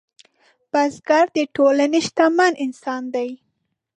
[0.71, 3.29] بزګر د ټولنې شتمن انسان دی